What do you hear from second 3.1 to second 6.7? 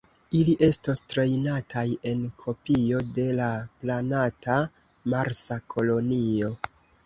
de la planata Marsa kolonio.